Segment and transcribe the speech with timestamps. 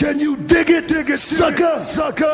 [0.00, 2.24] Can you dig it, dig it, sucker, sucker?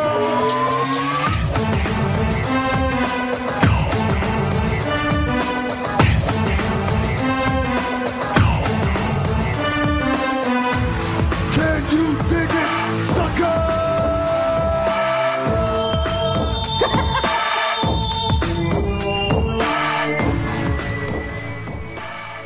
[11.56, 12.70] Can you dig it,
[13.16, 13.58] sucker?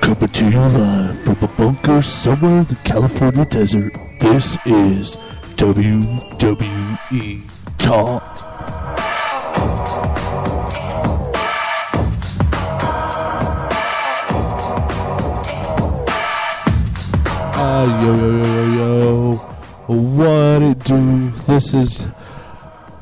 [0.01, 5.17] Coming to you live from a bunker somewhere in the California desert, this is
[5.57, 7.41] WWE
[7.79, 8.23] Talk.
[17.57, 19.33] Uh, yo, yo, yo, yo, yo.
[19.87, 21.31] What it do?
[21.47, 22.07] This is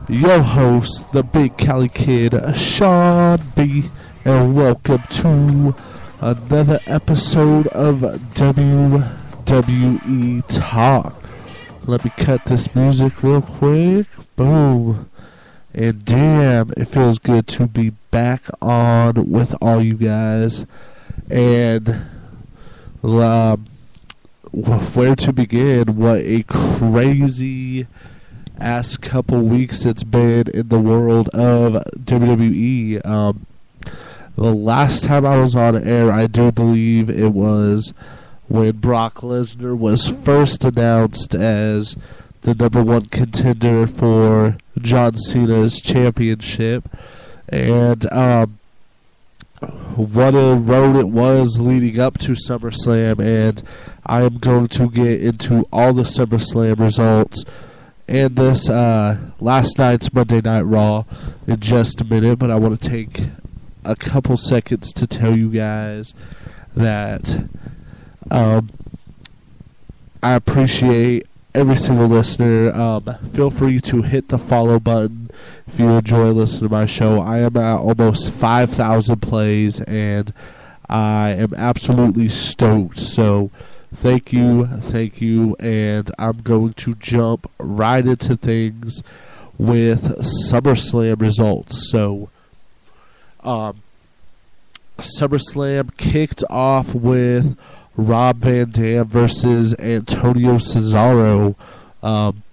[0.08, 3.90] your host, the Big Cali Kid, Sean B,
[4.24, 5.74] and welcome to
[6.20, 8.00] another episode of
[9.48, 11.14] WWE Talk.
[11.86, 14.06] Let me cut this music real quick.
[14.36, 15.08] Boom.
[15.72, 20.66] And damn, it feels good to be back on with all you guys.
[21.30, 21.88] And
[23.02, 23.64] um,
[24.52, 25.96] where to begin?
[25.96, 27.86] What a crazy
[28.60, 33.06] ass couple weeks it's been in the world of WWE.
[33.06, 33.46] Um,
[34.36, 37.94] the last time I was on air, I do believe it was
[38.48, 41.96] when Brock Lesnar was first announced as
[42.42, 46.88] the number one contender for John Cena's championship.
[47.48, 48.58] And um,
[49.96, 53.20] what a road it was leading up to SummerSlam.
[53.20, 53.62] And
[54.06, 57.44] I am going to get into all the SummerSlam results
[58.08, 61.04] and this uh, last night's Monday Night Raw
[61.46, 62.38] in just a minute.
[62.38, 63.28] But I want to take
[63.84, 66.14] a couple seconds to tell you guys
[66.74, 67.46] that
[68.30, 68.70] um,
[70.22, 72.72] I appreciate every single listener.
[72.72, 75.30] Um, feel free to hit the follow button
[75.66, 77.20] if you enjoy listening to my show.
[77.20, 80.32] I am at almost 5,000 plays, and
[80.88, 82.98] I am absolutely stoked.
[82.98, 83.50] So,
[83.94, 89.02] thank you, thank you, and I'm going to jump right into things
[89.56, 90.18] with
[90.50, 91.90] SummerSlam results.
[91.90, 92.30] So,
[93.42, 93.82] um,
[94.98, 97.56] SummerSlam kicked off with
[97.98, 101.56] Rob Van Dam versus Antonio Cesaro.
[102.00, 102.44] Um,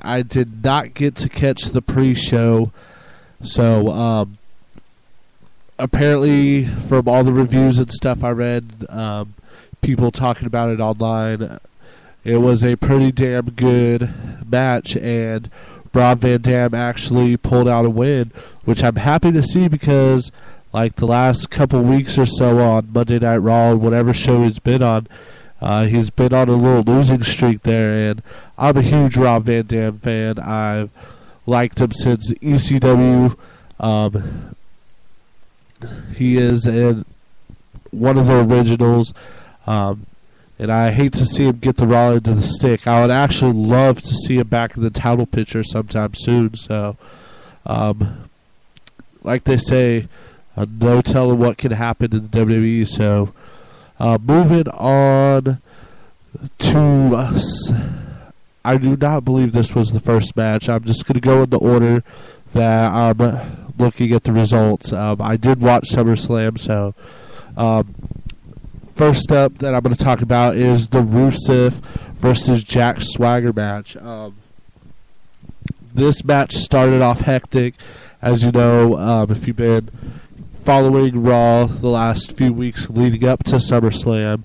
[0.00, 2.72] I did not get to catch the pre-show,
[3.42, 4.38] so um,
[5.78, 9.34] apparently, from all the reviews and stuff I read, um,
[9.82, 11.58] people talking about it online,
[12.24, 14.10] it was a pretty damn good
[14.50, 15.50] match, and
[15.92, 18.32] Rob Van Dam actually pulled out a win,
[18.64, 20.32] which I'm happy to see because,
[20.72, 24.82] like the last couple weeks or so on Monday Night Raw, whatever show he's been
[24.82, 25.06] on,
[25.60, 28.22] uh, he's been on a little losing streak there, and
[28.56, 30.38] I'm a huge Rob Van Dam fan.
[30.38, 30.90] I've
[31.46, 33.36] liked him since ECW.
[33.80, 34.54] Um,
[36.14, 37.04] he is in
[37.90, 39.14] one of the originals,
[39.66, 40.06] um,
[40.58, 42.86] and I hate to see him get the raw into the stick.
[42.86, 46.54] I would actually love to see him back in the title picture sometime soon.
[46.54, 46.96] So,
[47.64, 48.28] um,
[49.22, 50.08] like they say,
[50.58, 52.86] uh, no telling what can happen in the WWE.
[52.86, 53.32] So,
[54.00, 55.60] uh, moving on
[56.58, 56.78] to
[57.14, 57.72] us.
[58.64, 60.68] I do not believe this was the first match.
[60.68, 62.02] I'm just going to go in the order
[62.54, 64.92] that I'm looking at the results.
[64.92, 66.92] Um, I did watch SummerSlam, so
[67.56, 67.94] um,
[68.96, 71.74] first up that I'm going to talk about is the Rusev
[72.14, 73.96] versus Jack Swagger match.
[73.96, 74.36] Um,
[75.94, 77.74] this match started off hectic,
[78.20, 79.90] as you know, um, if you've been
[80.68, 84.42] following Raw the last few weeks leading up to SummerSlam.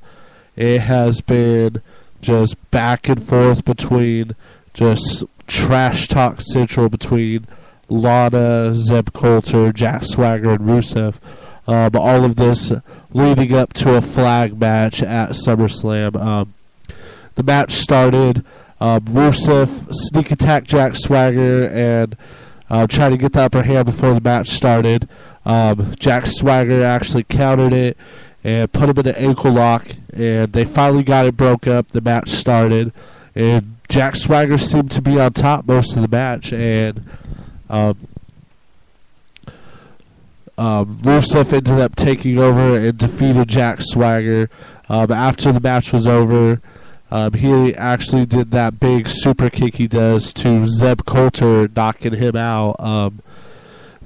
[0.55, 1.81] It has been
[2.21, 4.33] just back and forth between
[4.73, 7.45] just trash talk central between
[7.89, 11.15] Lana, Zeb Colter, Jack Swagger, and Rusev.
[11.67, 12.71] Um, all of this
[13.11, 16.15] leading up to a flag match at SummerSlam.
[16.15, 16.53] Um,
[17.35, 18.45] the match started.
[18.79, 22.15] Um, Rusev sneak attack Jack Swagger and
[22.69, 25.09] uh, try to get the upper hand before the match started.
[25.45, 27.97] Um, Jack Swagger actually countered it
[28.43, 31.89] and put him in an ankle lock, and they finally got it broke up.
[31.89, 32.93] The match started,
[33.35, 37.03] and Jack Swagger seemed to be on top most of the match, and
[37.69, 37.97] um,
[40.57, 44.49] um, Rusev ended up taking over and defeated Jack Swagger.
[44.89, 46.61] Um, after the match was over,
[47.09, 52.35] um, he actually did that big super kick he does to Zeb Colter, knocking him
[52.35, 52.75] out.
[52.79, 53.21] Um,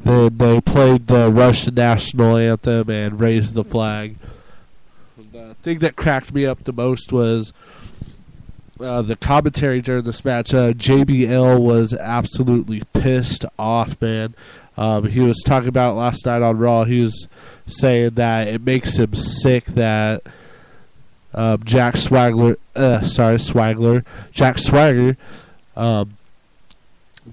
[0.08, 4.16] then they played the Russian national anthem and raised the flag.
[5.32, 7.54] The thing that cracked me up the most was
[8.80, 14.36] uh, the commentary during this match, uh, JBL was absolutely pissed off, man.
[14.78, 16.84] Um, he was talking about last night on Raw.
[16.84, 17.28] He was
[17.66, 20.22] saying that it makes him sick that
[21.34, 25.18] um, Jack Swagler, uh, sorry, Swagler, Jack Swagger,
[25.76, 26.14] um,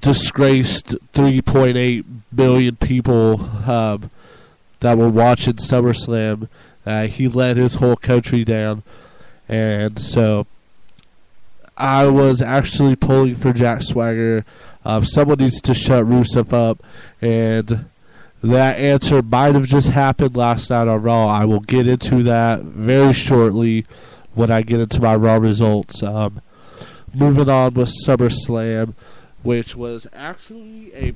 [0.01, 2.05] disgraced 3.8
[2.35, 4.11] billion people um,
[4.81, 6.49] that were watching SummerSlam.
[6.85, 8.83] Uh, he let his whole country down,
[9.49, 10.47] and so
[11.77, 14.45] I was actually pulling for Jack Swagger.
[14.85, 16.83] Um, someone needs to shut Rusev up,
[17.23, 17.87] and
[18.43, 21.27] that answer might have just happened last night on Raw.
[21.27, 23.87] I will get into that very shortly
[24.35, 26.03] when I get into my Raw results.
[26.03, 26.43] Um,
[27.15, 28.95] moving on with SummerSlam,
[29.45, 31.15] which was actually a.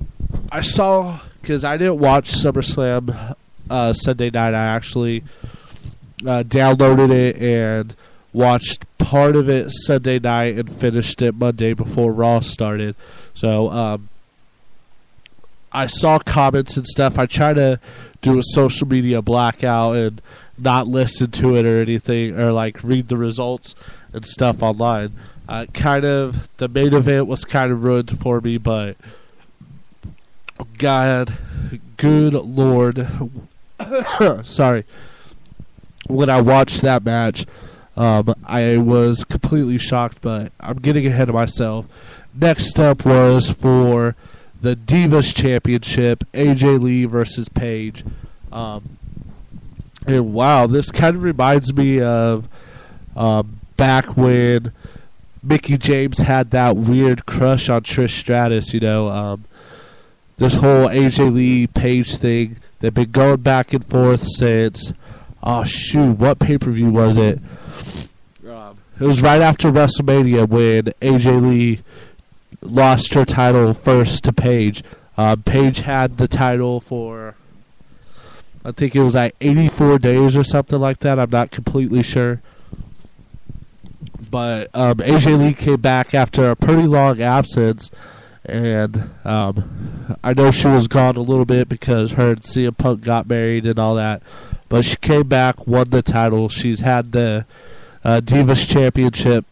[0.52, 3.34] I saw, because I didn't watch SummerSlam
[3.69, 5.25] uh, Sunday night, I actually
[6.22, 7.96] uh, downloaded it and
[8.32, 12.94] watched part of it Sunday night and finished it Monday before Raw started.
[13.34, 14.08] So um,
[15.72, 17.19] I saw comments and stuff.
[17.19, 17.80] I try to
[18.20, 20.22] do a social media blackout and
[20.58, 23.75] not listen to it or anything, or like read the results
[24.12, 25.12] and stuff online.
[25.48, 28.96] Uh, kind of the main event was kind of ruined for me, but
[30.76, 31.38] God,
[31.96, 33.08] good Lord,
[34.44, 34.84] sorry.
[36.06, 37.46] When I watched that match,
[37.96, 41.86] um, I was completely shocked, but I'm getting ahead of myself.
[42.34, 44.16] Next up was for
[44.60, 48.04] the Divas Championship, AJ Lee versus Paige.
[48.52, 48.98] Um,
[50.06, 52.48] and wow, this kind of reminds me of
[53.16, 54.72] um, back when
[55.43, 58.75] Mickie James had that weird crush on Trish Stratus.
[58.75, 59.44] You know, um,
[60.37, 62.56] this whole AJ Lee Paige thing.
[62.81, 64.93] They've been going back and forth since.
[65.43, 67.38] Oh shoot, what pay per view was it?
[68.49, 71.81] Um, it was right after WrestleMania when AJ Lee
[72.62, 74.82] lost her title first to Paige.
[75.17, 77.35] Uh, Paige had the title for,
[78.64, 81.19] I think it was like 84 days or something like that.
[81.19, 82.40] I'm not completely sure.
[84.30, 87.90] But um, AJ Lee came back after a pretty long absence,
[88.44, 93.02] and um, I know she was gone a little bit because her and CM Punk
[93.02, 94.22] got married and all that.
[94.69, 96.48] But she came back, won the title.
[96.48, 97.46] She's had the
[98.04, 99.44] uh, Divas Championship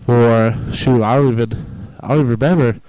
[0.00, 1.66] for shoot, I don't even
[2.00, 2.80] I don't even remember.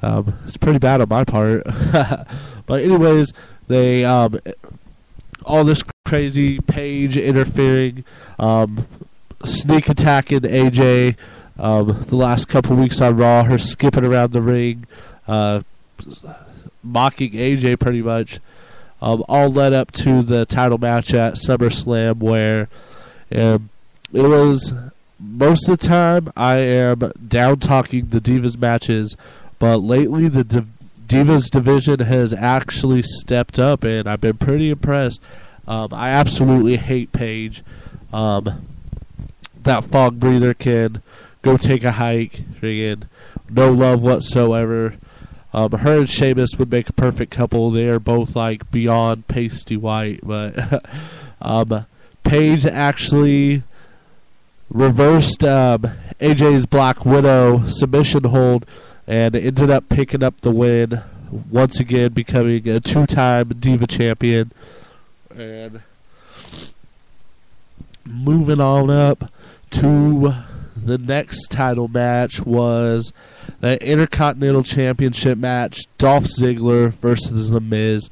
[0.00, 1.64] Um, it's pretty bad on my part.
[2.66, 3.32] but anyways,
[3.68, 4.40] they um,
[5.44, 8.04] all this crazy Paige interfering,
[8.38, 8.86] um,
[9.44, 11.16] sneak attacking AJ.
[11.58, 14.86] Um, the last couple weeks on Raw, her skipping around the ring,
[15.28, 15.62] uh,
[16.82, 18.40] mocking AJ pretty much.
[19.00, 22.68] Um, all led up to the title match at SummerSlam, where
[23.34, 23.68] um,
[24.12, 24.74] it was
[25.18, 29.16] most of the time I am down talking the Divas matches,
[29.58, 30.68] but lately the Div-
[31.06, 35.20] Divas division has actually stepped up, and I've been pretty impressed.
[35.66, 37.62] Um, I absolutely hate Paige.
[38.12, 38.66] Um,
[39.64, 41.02] that fog breather can
[41.42, 42.42] go take a hike.
[42.60, 43.04] Friggin'
[43.50, 44.96] no love whatsoever.
[45.54, 47.70] Um, her and Sheamus would make a perfect couple.
[47.70, 50.82] They are both like beyond pasty white, but
[51.42, 51.86] um,
[52.24, 53.62] Paige actually
[54.70, 55.82] reversed um,
[56.20, 58.64] AJ's Black Widow submission hold
[59.06, 61.02] and ended up picking up the win
[61.50, 64.52] once again, becoming a two-time Diva champion.
[65.34, 65.82] And
[68.04, 69.30] moving on up
[69.72, 70.34] to
[70.76, 73.12] the next title match was
[73.60, 78.10] the Intercontinental Championship match, Dolph Ziggler versus The Miz.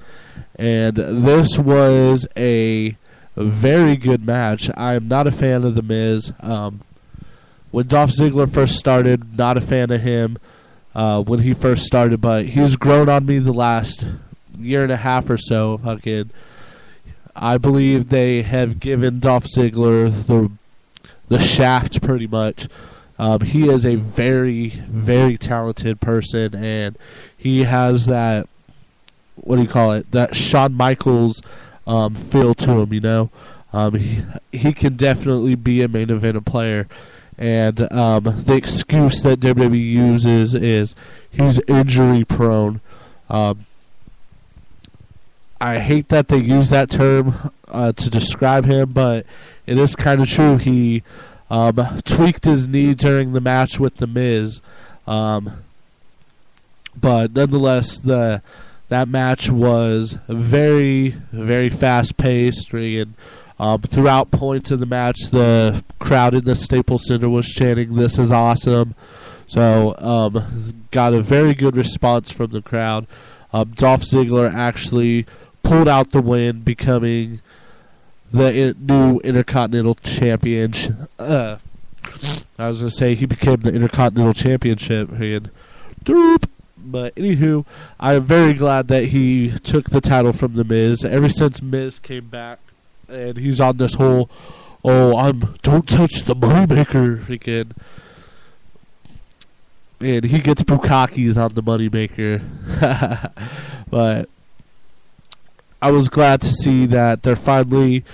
[0.56, 2.96] And this was a
[3.36, 4.70] very good match.
[4.76, 6.32] I am not a fan of The Miz.
[6.40, 6.80] Um,
[7.70, 10.38] when Dolph Ziggler first started, not a fan of him
[10.94, 14.06] uh, when he first started, but he's grown on me the last
[14.58, 15.78] year and a half or so.
[15.78, 16.30] Fucking,
[17.34, 20.50] I believe they have given Dolph Ziggler the
[21.30, 22.68] the shaft pretty much.
[23.18, 26.98] Um, he is a very, very talented person, and
[27.36, 28.48] he has that.
[29.36, 30.10] What do you call it?
[30.10, 31.42] That Shawn Michaels
[31.86, 32.92] um, feel to him.
[32.92, 33.30] You know,
[33.72, 34.22] um, he
[34.52, 36.86] he can definitely be a main event player.
[37.38, 40.94] And um, the excuse that WWE uses is
[41.30, 42.82] he's injury prone.
[43.30, 43.64] Um,
[45.58, 49.24] I hate that they use that term uh, to describe him, but
[49.70, 50.56] it is kind of true.
[50.58, 51.02] He
[51.50, 54.60] um, tweaked his knee during the match with the Miz,
[55.06, 55.62] um,
[56.98, 58.42] but nonetheless, the
[58.88, 63.14] that match was very, very fast paced and
[63.60, 68.18] Um, throughout points in the match, the crowd in the Staples Center was chanting, "This
[68.18, 68.94] is awesome."
[69.46, 73.06] So, um, got a very good response from the crowd.
[73.52, 75.26] Um, Dolph Ziggler actually
[75.62, 77.42] pulled out the win, becoming
[78.32, 80.72] the new Intercontinental Champion.
[81.18, 81.56] Uh,
[82.58, 85.10] I was going to say he became the Intercontinental Championship.
[85.10, 85.50] And,
[86.04, 86.46] doop.
[86.82, 87.66] But anywho,
[87.98, 91.04] I'm very glad that he took the title from the Miz.
[91.04, 92.58] Ever since Miz came back,
[93.08, 94.30] and he's on this whole,
[94.82, 97.72] oh, I'm don't touch the moneymaker again.
[100.00, 102.42] And he gets Bukakis on the moneymaker.
[103.90, 104.30] but
[105.82, 108.04] I was glad to see that they're finally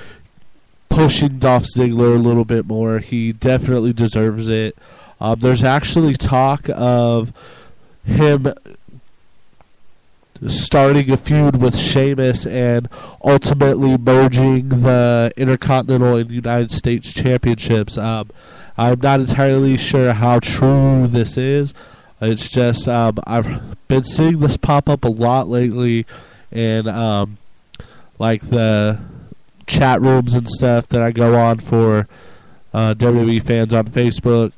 [0.88, 3.00] pushing Dolph Ziggler a little bit more.
[3.00, 4.76] He definitely deserves it.
[5.20, 7.32] Um, there's actually talk of
[8.04, 8.52] him
[10.46, 12.88] starting a feud with Sheamus and
[13.25, 17.96] ultimately merging the Intercontinental and United States Championships.
[17.99, 18.30] Um,
[18.76, 21.75] I'm not entirely sure how true this is.
[22.20, 26.06] It's just um, I've been seeing this pop up a lot lately,
[26.50, 27.38] and um,
[28.18, 29.00] like the
[29.66, 32.06] chat rooms and stuff that I go on for
[32.73, 34.52] uh, WWE fans on Facebook.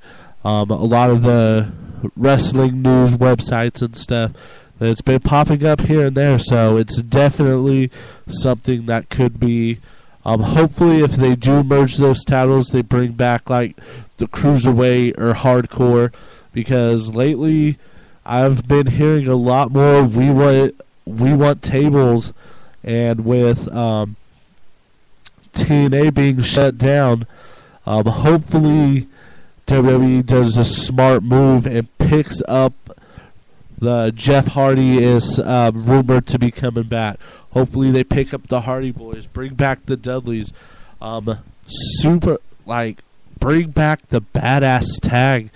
[0.44, 1.72] Um, a lot of the
[2.16, 4.32] wrestling news websites and stuff.
[4.80, 7.90] It's been popping up here and there, so it's definitely
[8.28, 9.78] something that could be.
[10.24, 13.76] Um, hopefully, if they do merge those titles, they bring back like
[14.18, 16.12] the cruiserweight or hardcore,
[16.52, 17.76] because lately
[18.24, 20.04] I've been hearing a lot more.
[20.04, 22.32] We want we want tables,
[22.82, 24.16] and with um,
[25.52, 27.26] TNA being shut down,
[27.86, 29.06] um, hopefully
[29.66, 32.72] WWE does a smart move and picks up
[33.78, 37.20] the Jeff Hardy is uh, rumored to be coming back.
[37.52, 40.52] Hopefully they pick up the Hardy Boys, bring back the Dudleys,
[41.00, 42.98] um, super like
[43.38, 45.50] bring back the badass tag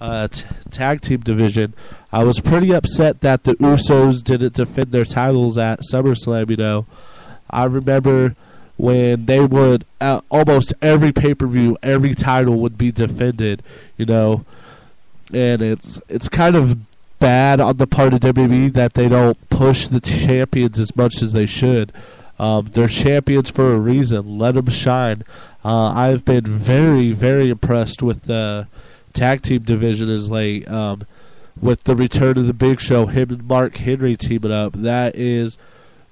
[0.00, 1.74] uh, t- tag team division.
[2.12, 6.50] I was pretty upset that the Usos didn't defend their titles at SummerSlam.
[6.50, 6.86] You know,
[7.50, 8.34] I remember
[8.76, 13.62] when they would uh, almost every pay per view, every title would be defended,
[13.96, 14.44] you know,
[15.32, 16.78] and it's it's kind of
[17.18, 21.32] bad on the part of WWE that they don't push the champions as much as
[21.32, 21.92] they should.
[22.38, 24.38] Um, they're champions for a reason.
[24.38, 25.24] Let them shine.
[25.64, 28.68] Uh, I've been very, very impressed with the
[29.18, 31.02] tag team division is like Um,
[31.60, 34.74] with the return of the Big Show, him and Mark Henry teaming up.
[34.74, 35.58] That is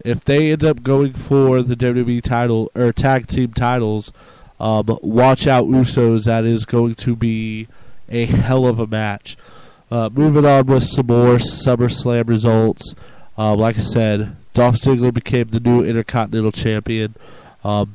[0.05, 4.13] if they end up going for the WWE title or tag team titles,
[4.59, 6.25] um, watch out Usos.
[6.25, 7.69] That is going to be
[8.09, 9.37] a hell of a match.
[9.91, 12.95] Uh, moving on with some more SummerSlam results.
[13.39, 17.15] Um, like I said, Dolph Ziggler became the new Intercontinental Champion.
[17.63, 17.95] Um,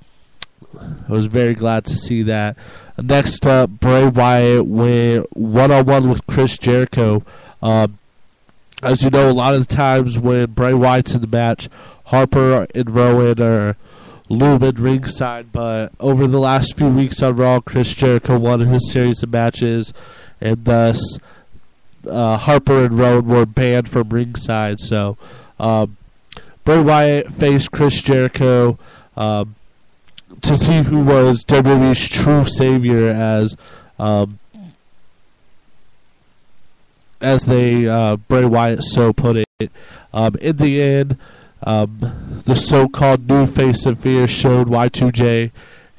[0.80, 2.58] I was very glad to see that.
[3.02, 7.24] Next up, Bray Wyatt went one on one with Chris Jericho.
[7.62, 7.98] Um,
[8.84, 11.70] as you know, a lot of the times when Bray Wyatt's in the match,
[12.06, 13.76] Harper and Rowan are
[14.30, 15.52] looming ringside.
[15.52, 19.94] But over the last few weeks on Raw, Chris Jericho won his series of matches,
[20.40, 21.18] and thus
[22.10, 24.80] uh, Harper and Rowan were banned from ringside.
[24.80, 25.18] So
[25.60, 25.98] um,
[26.66, 28.78] Bray Wyatt faced Chris Jericho
[29.16, 29.56] um,
[30.42, 33.56] to see who was WWE's true savior as.
[34.00, 34.40] Um,
[37.20, 39.72] as they uh, Bray Wyatt so put it.
[40.12, 41.18] Um, in the end,
[41.62, 42.00] um,
[42.46, 45.52] the so-called new face of fear showed Y2J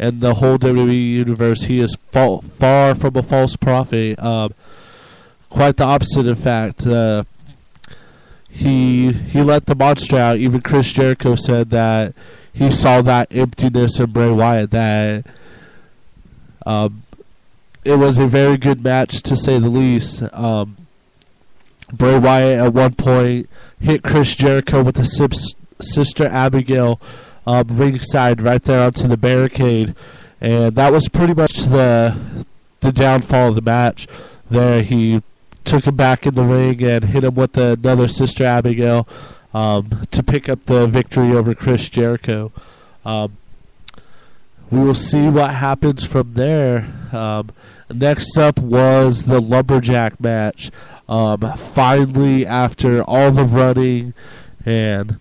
[0.02, 4.18] and the whole WWE universe he is fa- far from a false prophet.
[4.18, 4.52] Um,
[5.48, 6.86] quite the opposite, in fact.
[6.86, 7.22] Uh,
[8.48, 10.38] he he let the monster out.
[10.38, 12.14] Even Chris Jericho said that
[12.52, 14.70] he saw that emptiness in Bray Wyatt.
[14.70, 15.26] That
[16.66, 17.02] um,
[17.84, 20.22] it was a very good match to say the least.
[20.32, 20.76] Um,
[21.92, 23.48] Bray Wyatt at one point
[23.80, 25.04] hit Chris Jericho with a
[25.82, 27.00] sister Abigail
[27.46, 29.94] um, ringside right there onto the barricade,
[30.40, 32.44] and that was pretty much the
[32.80, 34.06] the downfall of the match.
[34.50, 35.22] There, he
[35.64, 39.06] took him back in the ring and hit him with another sister Abigail
[39.54, 42.52] um, to pick up the victory over Chris Jericho.
[43.04, 43.36] Um,
[44.70, 46.90] we will see what happens from there.
[47.12, 47.50] Um,
[47.92, 50.70] next up was the lumberjack match.
[51.08, 54.14] Um, finally, after all the running
[54.64, 55.20] and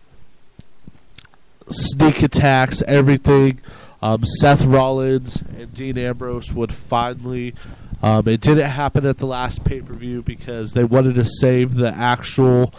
[1.70, 3.60] sneak attacks, everything,
[4.02, 7.54] um, Seth Rollins and Dean Ambrose would finally.
[8.02, 11.76] Um, it didn't happen at the last pay per view because they wanted to save
[11.76, 12.74] the actual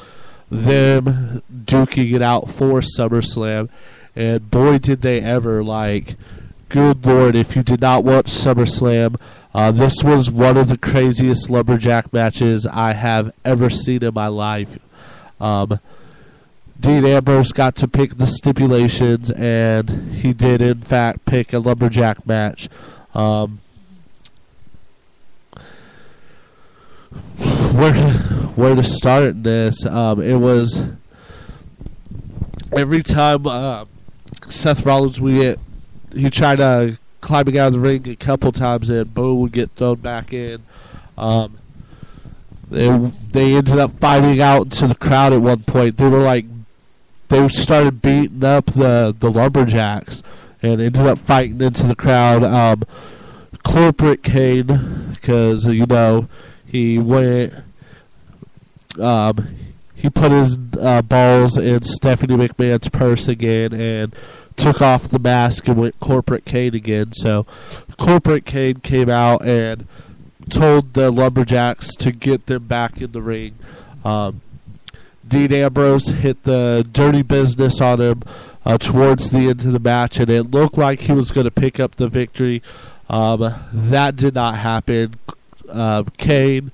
[0.52, 3.68] them duking it out for SummerSlam,
[4.14, 6.16] and boy did they ever like
[6.73, 9.21] good lord, if you did not watch SummerSlam,
[9.54, 14.28] uh, this was one of the craziest lumberjack matches I have ever seen in my
[14.28, 14.78] life.
[15.38, 15.80] Um,
[16.80, 22.26] Dean Ambrose got to pick the stipulations, and he did, in fact, pick a lumberjack
[22.26, 22.71] match.
[23.14, 23.61] Um,
[27.75, 27.92] where
[28.56, 29.85] where to start this?
[29.87, 30.88] Um, it was
[32.73, 33.85] every time uh,
[34.49, 35.59] Seth Rollins would get
[36.14, 39.71] he tried to climbing out of the ring a couple times, and Bo would get
[39.73, 40.62] thrown back in.
[41.16, 41.59] Um,
[42.71, 42.88] they
[43.32, 45.97] they ended up fighting out into the crowd at one point.
[45.97, 46.47] They were like
[47.28, 50.23] they started beating up the the lumberjacks
[50.62, 52.44] and ended up fighting into the crowd.
[52.44, 52.82] Um,
[53.62, 56.28] corporate Kane, because you know
[56.66, 57.52] he went.
[58.99, 59.56] Um,
[59.94, 64.14] he put his uh, balls in Stephanie McMahon's purse again and
[64.56, 67.12] took off the mask and went corporate Kane again.
[67.12, 67.46] So,
[67.99, 69.87] corporate Kane came out and
[70.50, 73.54] told the lumberjacks to get them back in the ring.
[74.04, 74.40] Um,
[75.26, 78.22] Dean Ambrose hit the dirty business on him
[78.66, 81.50] uh, towards the end of the match, and it looked like he was going to
[81.50, 82.62] pick up the victory.
[83.08, 85.14] Um, that did not happen.
[85.68, 86.72] Uh, Kane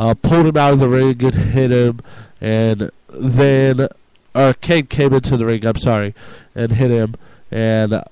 [0.00, 2.00] uh, pulled him out of the ring and hit him,
[2.40, 3.86] and then
[4.34, 5.66] or Kane came into the ring.
[5.66, 6.14] I'm sorry,
[6.54, 7.16] and hit him,
[7.50, 8.02] and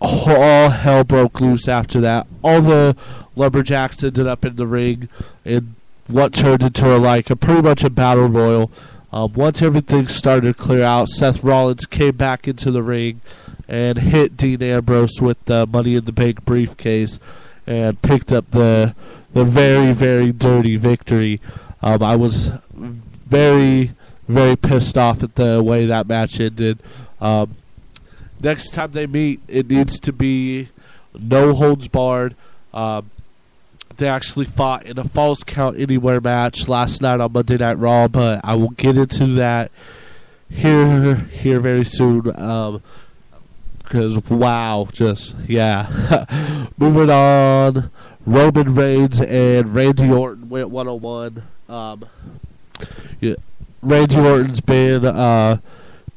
[0.00, 2.28] all hell broke loose after that.
[2.44, 2.96] All the
[3.34, 5.08] lumberjacks ended up in the ring
[5.44, 5.74] in
[6.06, 8.70] what turned into a, like a pretty much a battle royal.
[9.12, 13.22] Um, once everything started to clear out, Seth Rollins came back into the ring
[13.66, 17.18] and hit Dean Ambrose with the Money in the Bank briefcase
[17.66, 18.94] and picked up the
[19.32, 21.40] the very very dirty victory.
[21.82, 23.92] Um, I was very
[24.26, 26.78] very pissed off at the way that match ended.
[27.20, 27.54] Um,
[28.40, 30.68] next time they meet, it needs to be
[31.18, 32.34] no holds barred.
[32.72, 33.10] Um,
[33.96, 38.06] they actually fought in a falls count anywhere match last night on Monday Night Raw,
[38.08, 39.70] but I will get into that
[40.48, 42.22] here here very soon.
[42.22, 46.66] Because um, wow, just yeah.
[46.78, 47.90] Moving on,
[48.28, 51.42] Roman Reigns and Randy Orton went one on one.
[51.66, 52.04] Um,
[53.20, 53.36] yeah,
[53.80, 55.60] Randy Orton's been uh,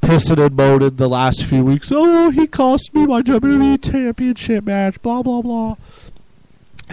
[0.02, 1.90] pissing and moaning the last few weeks.
[1.90, 5.02] Oh, he cost me my WWE Championship match.
[5.02, 5.76] Blah blah blah.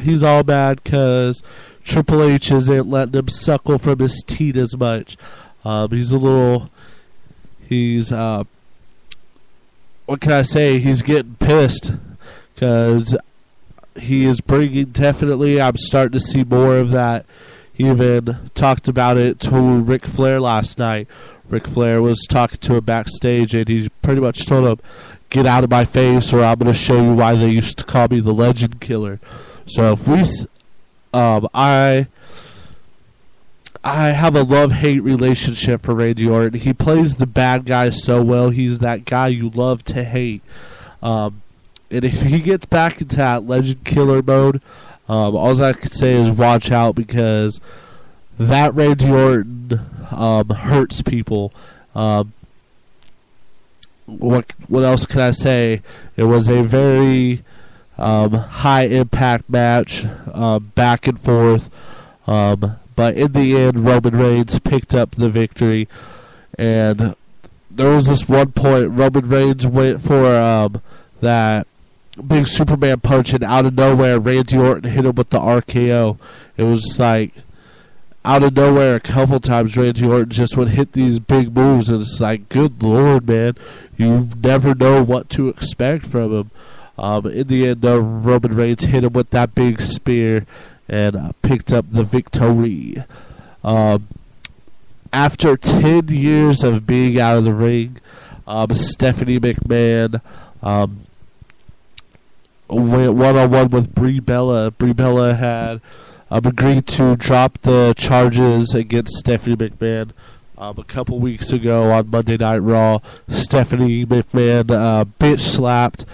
[0.01, 1.43] He's all mad because
[1.83, 5.17] Triple H isn't letting him suckle from his teat as much.
[5.65, 6.71] Um, he's a little.
[7.69, 8.45] He's uh,
[10.07, 10.79] what can I say?
[10.79, 11.93] He's getting pissed
[12.55, 13.17] because
[14.01, 15.61] he is bringing definitely.
[15.61, 17.27] I'm starting to see more of that
[17.79, 21.07] he even talked about it to Ric Flair last night.
[21.49, 24.81] Ric Flair was talking to him backstage, and he pretty much told him,
[25.31, 27.85] "Get out of my face, or I'm going to show you why they used to
[27.85, 29.21] call me the Legend Killer."
[29.67, 30.25] So if we,
[31.15, 32.09] um, I,
[33.85, 36.59] I have a love-hate relationship for Randy Orton.
[36.59, 38.51] He plays the bad guy so well.
[38.51, 40.43] He's that guy you love to hate.
[41.01, 41.43] Um,
[41.91, 44.63] and if he gets back into that Legend Killer mode,
[45.09, 47.61] um, all I can say is watch out because
[48.39, 51.53] that Randy Orton um, hurts people.
[51.95, 52.35] Um,
[54.07, 55.83] what what else can I say?
[56.17, 57.43] It was a very
[57.97, 61.71] um, high impact match, um, back and forth.
[62.29, 65.89] Um, but in the end, Roman Reigns picked up the victory,
[66.59, 67.15] and
[67.71, 70.71] there was this one point Roman Reigns went for
[71.21, 71.67] that
[72.27, 76.19] big Superman punch, and out of nowhere, Randy Orton hit him with the RKO.
[76.57, 77.33] It was like
[78.25, 79.77] out of nowhere a couple times.
[79.77, 83.57] Randy Orton just would hit these big moves, and it's like, good lord, man,
[83.97, 86.51] you never know what to expect from him.
[86.99, 90.47] Um, in the end, though, Roman Reigns hit him with that big spear
[90.89, 93.05] and uh, picked up the victory.
[93.63, 94.09] Um,
[95.13, 98.01] after 10 years of being out of the ring,
[98.47, 100.21] um, Stephanie McMahon
[100.63, 101.01] um,
[102.69, 104.71] went one on one with Brie Bella.
[104.71, 105.81] Brie Bella had
[106.31, 110.11] um, agreed to drop the charges against Stephanie McMahon.
[110.57, 116.05] Um, a couple weeks ago on Monday Night Raw, Stephanie McMahon uh, bitch slapped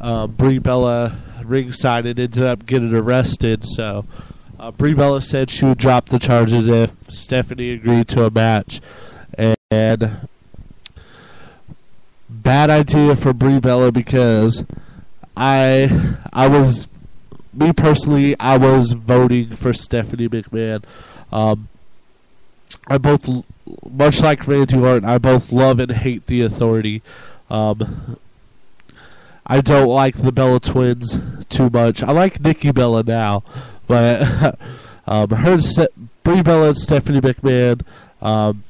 [0.00, 3.64] uh, Brie Bella ringside and ended up getting arrested.
[3.64, 4.04] So
[4.58, 8.80] uh, Brie Bella said she would drop the charges if Stephanie agreed to a match.
[9.70, 10.28] And
[12.28, 14.64] bad idea for Brie Bella because
[15.36, 16.88] I I was
[17.52, 20.84] me personally I was voting for Stephanie McMahon.
[21.32, 21.68] Um,
[22.86, 23.44] I both
[23.90, 27.02] much like Randy Orton, I both love and hate the authority.
[27.50, 28.18] Um,
[29.46, 32.02] I don't like the Bella twins too much.
[32.02, 33.42] I like Nikki Bella now,
[33.86, 34.58] but
[35.06, 35.58] um, her
[36.22, 37.82] Brie Bella and Stephanie McMahon.
[38.22, 38.64] Um,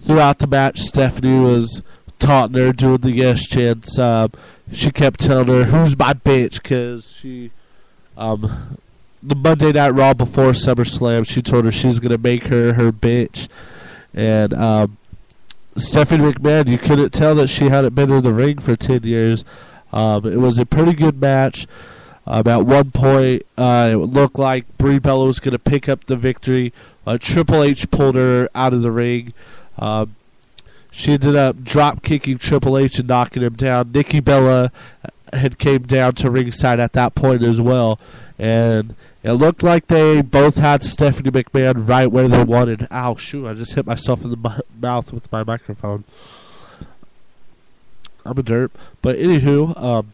[0.00, 1.82] throughout the match, Stephanie was
[2.24, 3.98] taunting her, doing the yes chants.
[3.98, 4.32] Um,
[4.72, 7.50] she kept telling her, "Who's my bitch?" Because she,
[8.16, 8.78] um,
[9.22, 13.48] the Monday Night Raw before SummerSlam, she told her she's gonna make her her bitch,
[14.14, 14.96] and um,
[15.76, 19.44] Stephanie McMahon, you couldn't tell that she hadn't been in the ring for ten years.
[19.92, 21.66] Um, it was a pretty good match.
[22.26, 26.06] Um, at one point, uh, it looked like Brie Bella was going to pick up
[26.06, 26.72] the victory.
[27.06, 29.34] Uh, Triple H pulled her out of the ring.
[29.78, 30.16] Um,
[30.96, 33.90] she ended up drop kicking Triple H and knocking him down.
[33.90, 34.70] Nikki Bella
[35.32, 37.98] had came down to ringside at that point as well,
[38.38, 42.86] and it looked like they both had Stephanie McMahon right where they wanted.
[42.92, 43.44] Ow, shoot!
[43.44, 46.04] I just hit myself in the m- mouth with my microphone.
[48.24, 48.70] I'm a derp,
[49.02, 50.12] but anywho, um,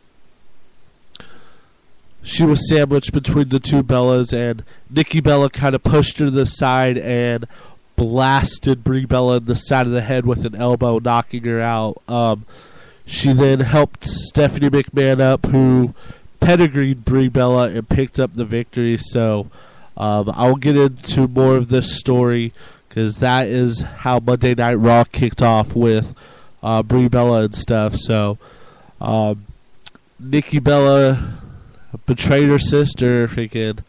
[2.23, 6.31] she was sandwiched between the two Bellas, and Nikki Bella kind of pushed her to
[6.31, 7.47] the side and
[8.01, 12.01] blasted Brie Bella in the side of the head with an elbow, knocking her out.
[12.09, 12.47] Um,
[13.05, 15.93] she then helped Stephanie McMahon up, who
[16.41, 18.97] pedigreed Brie Bella and picked up the victory.
[18.97, 19.49] So
[19.99, 22.55] um, I'll get into more of this story
[22.89, 26.15] because that is how Monday Night Raw kicked off with
[26.63, 27.97] uh, Brie Bella and stuff.
[27.97, 28.39] So
[28.99, 29.45] um,
[30.19, 31.35] Nikki Bella
[32.07, 33.29] betrayed her sister.
[33.29, 33.81] Freaking,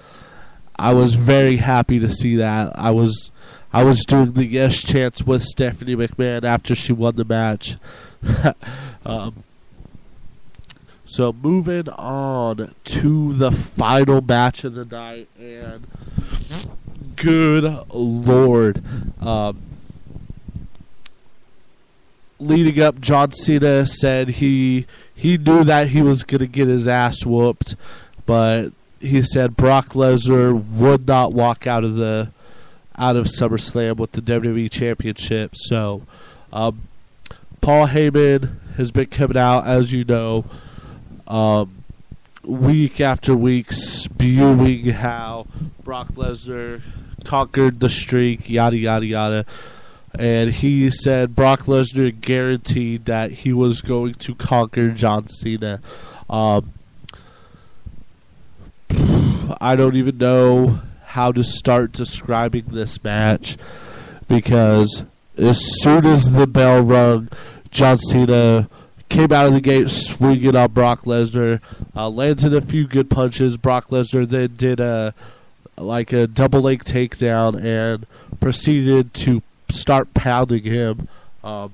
[0.76, 2.78] I was very happy to see that.
[2.78, 3.31] I was
[3.74, 7.78] I was doing the yes chants with Stephanie McMahon after she won the match.
[9.06, 9.44] um,
[11.06, 15.88] so moving on to the final match of the night, and
[17.16, 18.82] good lord,
[19.22, 19.62] um,
[22.40, 27.26] leading up, John Cena said he he knew that he was gonna get his ass
[27.26, 27.76] whooped,
[28.26, 32.32] but he said Brock Lesnar would not walk out of the
[32.98, 35.56] out of SummerSlam with the WWE Championship.
[35.56, 36.04] So,
[36.52, 36.82] um,
[37.62, 40.46] Paul Heyman has been coming out, as you know,
[41.28, 41.84] um,
[42.44, 45.48] week after week, spewing how
[45.84, 46.82] Brock Lesnar
[47.24, 49.46] conquered the streak, yada yada yada.
[50.14, 55.80] And he said Brock Lesnar guaranteed that he was going to conquer John Cena.
[56.30, 56.74] Um,
[59.62, 63.58] I don't even know how to start describing this match
[64.30, 65.04] because
[65.38, 67.28] as soon as the bell rung,
[67.70, 68.70] John Cena
[69.10, 71.60] came out of the gate swinging on Brock Lesnar,
[71.96, 73.58] uh, landed a few good punches.
[73.58, 75.14] Brock Lesnar then did a
[75.78, 78.06] like a double leg takedown and
[78.40, 81.10] proceeded to start pounding him.
[81.44, 81.74] Um,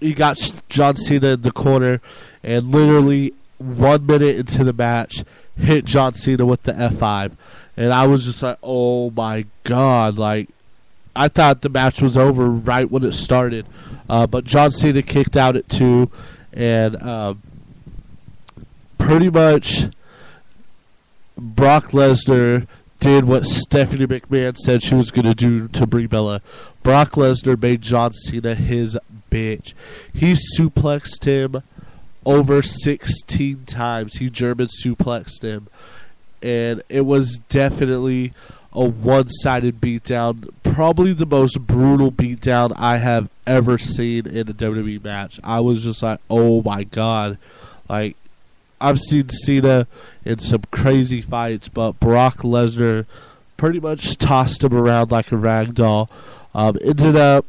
[0.00, 0.36] he got
[0.68, 2.02] John Cena in the corner
[2.42, 5.24] and literally one minute into the match
[5.60, 7.32] hit John Cena with the F5.
[7.76, 10.18] And I was just like, oh my God.
[10.18, 10.48] Like,
[11.14, 13.66] I thought the match was over right when it started.
[14.08, 16.10] Uh, but John Cena kicked out at two.
[16.52, 17.42] And um,
[18.98, 19.84] pretty much
[21.36, 22.66] Brock Lesnar
[22.98, 26.42] did what Stephanie McMahon said she was going to do to Brie Bella.
[26.82, 28.98] Brock Lesnar made John Cena his
[29.30, 29.74] bitch.
[30.12, 31.62] He suplexed him
[32.24, 34.16] over 16 times.
[34.16, 35.68] He German suplexed him.
[36.42, 38.32] And it was definitely
[38.72, 40.50] a one sided beatdown.
[40.62, 45.40] Probably the most brutal beatdown I have ever seen in a WWE match.
[45.42, 47.38] I was just like, oh my god.
[47.88, 48.16] Like,
[48.80, 49.86] I've seen Cena
[50.24, 53.04] in some crazy fights, but Brock Lesnar
[53.56, 56.08] pretty much tossed him around like a rag doll.
[56.54, 57.44] Um, ended up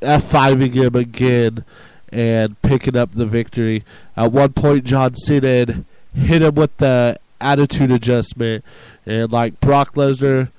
[0.00, 1.64] F5ing him again
[2.10, 3.84] and picking up the victory.
[4.16, 8.64] At one point, John Cena hit him with the attitude adjustment,
[9.04, 10.50] and like Brock Lesnar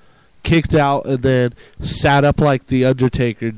[0.43, 3.53] kicked out and then sat up like the Undertaker.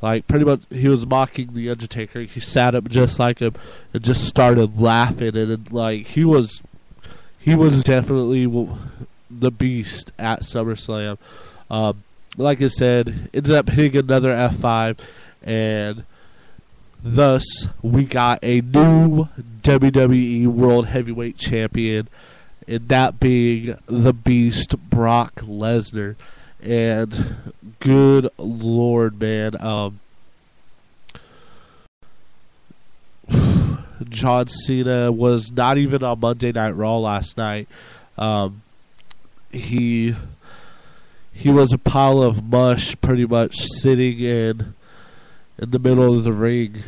[0.00, 2.20] Like pretty much, he was mocking the Undertaker.
[2.20, 3.54] He sat up just like him
[3.92, 6.62] and just started laughing, and, and like he was,
[7.38, 8.46] he was definitely
[9.30, 11.18] the beast at SummerSlam.
[11.70, 12.02] Um,
[12.36, 14.98] like I said, ends up hitting another F5,
[15.42, 16.04] and
[17.02, 19.28] thus we got a new
[19.62, 22.08] WWE World Heavyweight Champion,
[22.66, 26.16] and that being the Beast Brock Lesnar.
[26.62, 29.98] And good lord, man, um,
[34.08, 37.68] John Cena was not even on Monday Night Raw last night.
[38.16, 38.62] Um,
[39.50, 40.14] he
[41.32, 44.74] he was a pile of mush, pretty much sitting in
[45.58, 46.82] in the middle of the ring.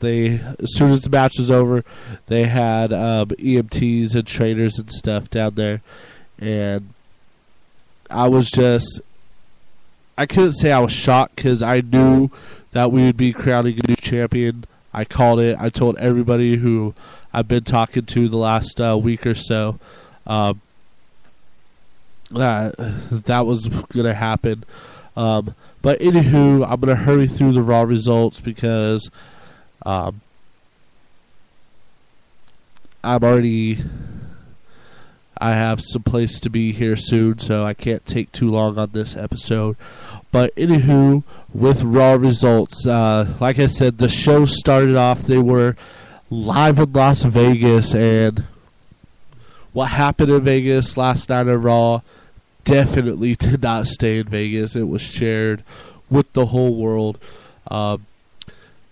[0.00, 1.84] they as soon as the match was over,
[2.26, 5.82] they had um, EMTs and trainers and stuff down there,
[6.38, 6.90] and
[8.10, 9.00] I was just
[10.16, 12.30] I couldn't say I was shocked because I knew
[12.72, 14.64] that we would be crowning a new champion.
[14.92, 15.56] I called it.
[15.58, 16.94] I told everybody who
[17.32, 19.78] I've been talking to the last uh, week or so
[20.26, 20.60] um,
[22.30, 24.64] that that was going to happen.
[25.16, 29.10] Um, but anywho, I'm going to hurry through the raw results because
[29.84, 30.20] um,
[33.04, 33.78] I'm already
[35.42, 38.90] I have some place to be here soon, so I can't take too long on
[38.92, 39.76] this episode.
[40.30, 45.22] But anywho, with raw results, uh, like I said, the show started off.
[45.22, 45.76] They were
[46.30, 48.44] live in Las Vegas, and
[49.72, 52.02] what happened in Vegas last night at Raw
[52.64, 54.76] definitely did not stay in Vegas.
[54.76, 55.62] It was shared
[56.10, 57.18] with the whole world.
[57.70, 58.06] Um,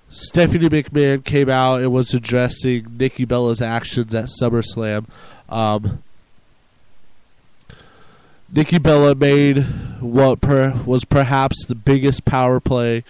[0.08, 5.06] Stephanie McMahon came out and was addressing Nikki Bella's actions at SummerSlam.
[5.48, 6.02] Um,
[8.52, 9.58] Nikki Bella made
[10.00, 13.04] what per, was perhaps the biggest power play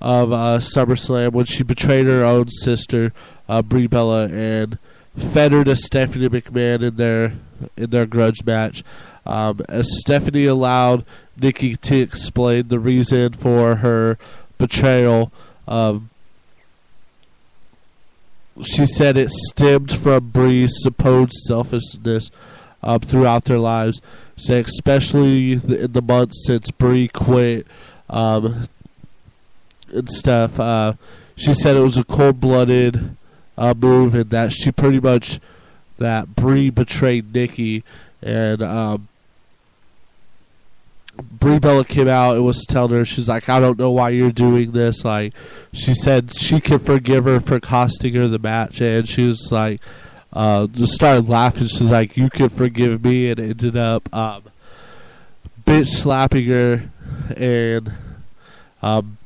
[0.00, 3.12] of uh, SummerSlam when she betrayed her own sister,
[3.48, 4.78] uh, Brie Bella, and
[5.16, 7.34] fed her to Stephanie McMahon in their
[7.76, 8.82] in their grudge match.
[9.28, 11.04] Um, as Stephanie allowed
[11.40, 14.18] Nikki to explain the reason for her
[14.56, 15.30] betrayal,
[15.68, 16.10] um,
[18.62, 22.30] she said it stemmed from Brie's supposed selfishness
[22.82, 24.00] um, throughout their lives.
[24.48, 27.66] Especially in the months since Brie quit
[28.08, 28.68] um,
[29.92, 30.60] and stuff.
[30.60, 30.92] Uh,
[31.34, 33.16] she said it was a cold-blooded
[33.56, 35.40] uh, move, and that she pretty much
[35.96, 37.82] that Brie betrayed Nikki,
[38.22, 39.08] and um,
[41.20, 44.32] Brie Bella came out and was telling her she's like, I don't know why you're
[44.32, 45.04] doing this.
[45.04, 45.34] Like,
[45.72, 49.80] she said she can forgive her for costing her the match, and she was like
[50.32, 51.66] uh, just started laughing.
[51.66, 54.44] She's like, "You can forgive me," and ended up um,
[55.64, 56.90] bitch slapping her,
[57.36, 57.92] and
[58.82, 59.18] um,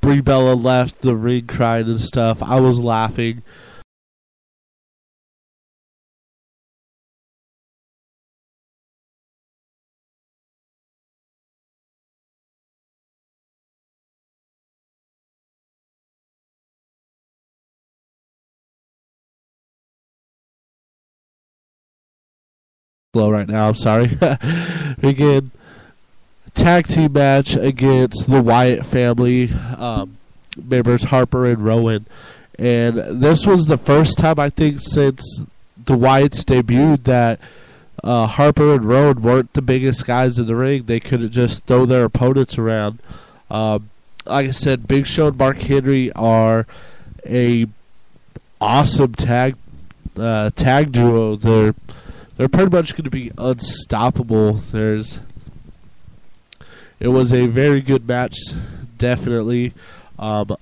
[0.00, 2.42] Brie Bella left the ring crying and stuff.
[2.42, 3.42] I was laughing.
[23.26, 23.68] Right now.
[23.68, 24.16] I'm sorry.
[25.02, 25.50] Again,
[26.54, 30.16] tag team match against the Wyatt family um,
[30.56, 32.06] members Harper and Rowan,
[32.58, 35.42] and this was the first time I think since
[35.76, 37.40] the Wyatts debuted that
[38.02, 40.84] uh, Harper and Rowan weren't the biggest guys in the ring.
[40.84, 43.00] They couldn't just throw their opponents around.
[43.50, 43.90] Um,
[44.26, 46.66] like I said, Big Show and Mark Henry are
[47.26, 47.66] a
[48.60, 49.56] awesome tag
[50.16, 51.36] uh, tag duo.
[51.36, 51.74] They're
[52.38, 54.54] they're pretty much going to be unstoppable.
[54.54, 55.20] There's
[57.00, 58.36] it was a very good match,
[58.96, 59.74] definitely.
[60.18, 60.56] Um,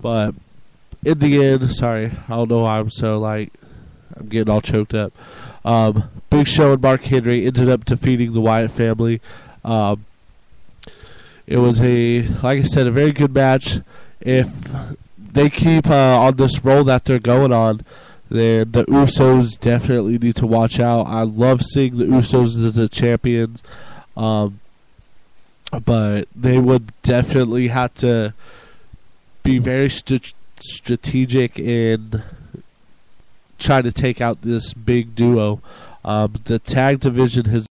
[0.00, 0.34] but
[1.04, 3.52] in the end, sorry, I don't know why I'm so like
[4.16, 5.12] I'm getting all choked up.
[5.64, 9.20] Um, Big Show and Mark Henry ended up defeating the Wyatt family.
[9.64, 10.04] Um,
[11.46, 13.80] it was a, like I said, a very good match.
[14.20, 14.48] If
[15.18, 17.84] they keep uh, on this roll that they're going on,
[18.28, 21.02] then the Usos definitely need to watch out.
[21.04, 23.62] I love seeing the Usos as the champions,
[24.16, 24.60] um,
[25.84, 28.34] but they would definitely have to
[29.42, 32.22] be very st- strategic in
[33.58, 35.60] trying to take out this big duo.
[36.04, 37.66] Um, the tag division has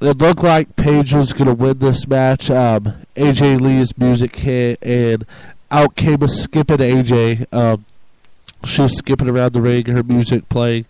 [0.00, 2.50] it looked like Paige was going to win this match.
[2.50, 5.24] Um, AJ Lee's music hit, and
[5.70, 7.52] out came a skipping AJ.
[7.52, 7.84] Um,
[8.64, 10.86] she was skipping around the ring, her music playing,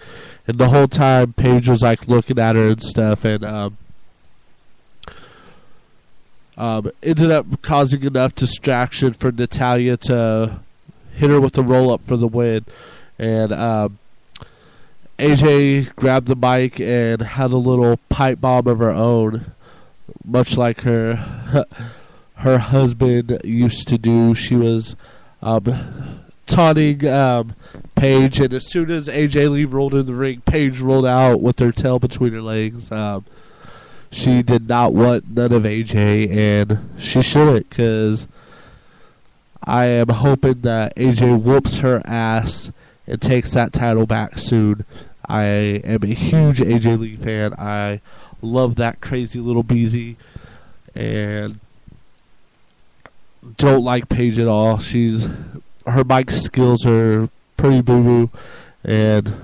[0.46, 3.76] and the whole time Paige was like looking at her and stuff, and um,
[6.56, 10.60] um, ended up causing enough distraction for Natalya to
[11.14, 12.64] hit her with a roll up for the win,
[13.18, 13.98] and um,
[15.18, 19.52] AJ grabbed the mic and had a little pipe bomb of her own,
[20.24, 21.14] much like her
[22.36, 24.34] her husband used to do.
[24.34, 24.96] She was
[25.40, 27.54] um, taunting um,
[27.94, 31.58] Paige, and as soon as AJ Lee rolled in the ring, Paige rolled out with
[31.60, 32.90] her tail between her legs.
[32.90, 33.24] Um,
[34.10, 38.26] she did not want none of AJ, and she shouldn't, because
[39.62, 42.72] I am hoping that AJ whoops her ass
[43.06, 44.84] and takes that title back soon.
[45.26, 45.44] I
[45.84, 47.54] am a huge AJ Lee fan.
[47.54, 48.00] I
[48.42, 50.16] love that crazy little beezy,
[50.94, 51.60] and
[53.56, 54.78] don't like Paige at all.
[54.78, 55.28] She's
[55.86, 58.30] her mic skills are pretty boo boo,
[58.84, 59.34] and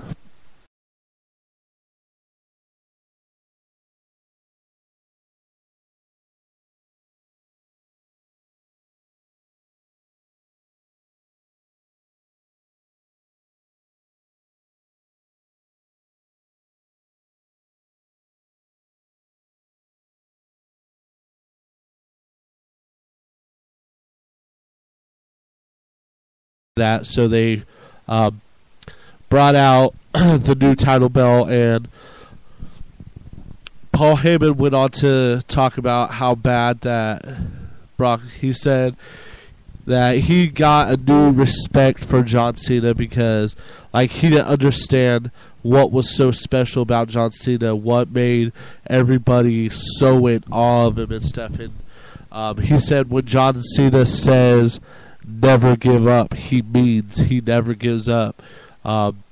[26.81, 27.05] that.
[27.05, 27.63] So they
[28.07, 28.41] um,
[29.29, 31.87] brought out the new title belt, and
[33.91, 37.23] Paul Heyman went on to talk about how bad that
[37.97, 38.21] Brock.
[38.39, 38.95] He said
[39.85, 43.55] that he got a new respect for John Cena because,
[43.93, 48.51] like, he didn't understand what was so special about John Cena, what made
[48.87, 51.59] everybody so in awe of him and stuff.
[51.59, 51.73] And
[52.31, 54.79] um, he said when John Cena says
[55.25, 56.33] never give up.
[56.33, 58.41] He means he never gives up.
[58.83, 59.23] Um,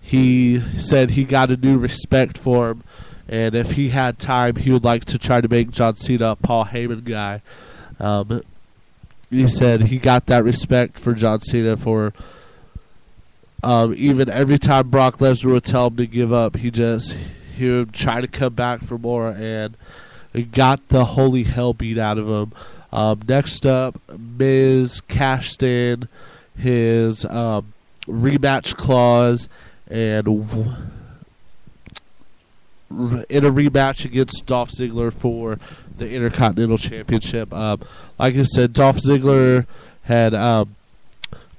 [0.00, 2.82] he said he got a new respect for him,
[3.28, 6.36] and if he had time, he would like to try to make John Cena a
[6.36, 7.40] Paul Heyman guy.
[8.00, 8.42] Um,
[9.30, 12.12] he said he got that respect for John Cena for
[13.62, 17.16] um, even every time Brock Lesnar would tell him to give up, he just
[17.54, 19.76] he would try to come back for more, and
[20.50, 22.52] got the holy hell beat out of him.
[22.92, 26.08] Um, next up, Miz cashed in
[26.56, 27.72] his um,
[28.06, 29.48] rematch clause
[29.88, 30.26] and
[33.28, 35.58] in a rematch against Dolph Ziggler for
[35.96, 37.52] the Intercontinental Championship.
[37.52, 37.80] Um,
[38.18, 39.66] like I said, Dolph Ziggler
[40.02, 40.74] had um,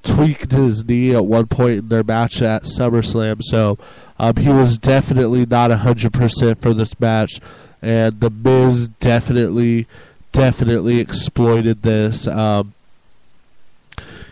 [0.03, 3.77] tweaked his knee at one point in their match at SummerSlam, so
[4.19, 7.39] um, he was definitely not 100% for this match.
[7.81, 9.87] And The Miz definitely
[10.33, 12.27] definitely exploited this.
[12.27, 12.73] Um,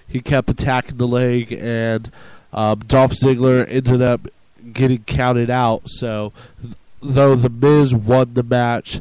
[0.08, 2.12] he kept attacking the leg, and
[2.52, 4.28] um, Dolph Ziggler ended up
[4.74, 5.84] getting counted out.
[5.86, 9.00] So, th- though the Miz won the match,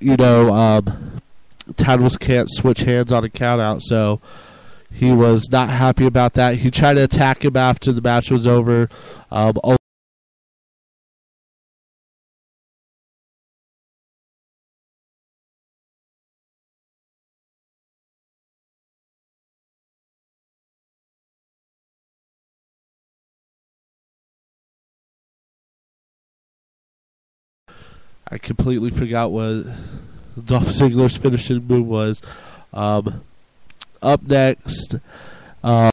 [0.00, 1.20] you know, um,
[1.76, 3.82] titles can't switch hands on a countout.
[3.82, 4.20] So,
[4.92, 6.56] he was not happy about that.
[6.56, 8.88] He tried to attack him after the match was over.
[9.30, 9.58] Um,
[28.28, 29.66] I completely forgot what
[30.44, 32.22] Dolph Ziggler's finishing move was.
[32.72, 33.22] Um,
[34.02, 34.96] up next,
[35.62, 35.91] uh,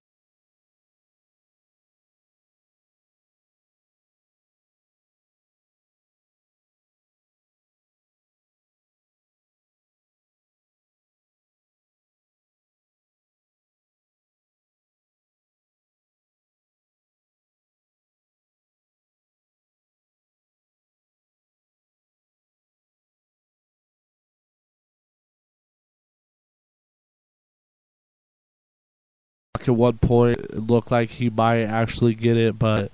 [29.69, 32.91] at one point it looked like he might actually get it, but